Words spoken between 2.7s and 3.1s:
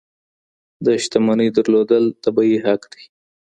دی.